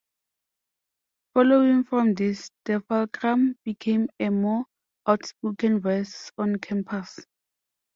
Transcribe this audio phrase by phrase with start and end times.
[1.35, 4.65] Following from this, "The Fulcrum" became a more
[5.05, 7.19] outspoken voice on campus.